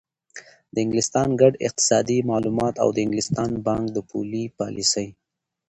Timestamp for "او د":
2.83-2.97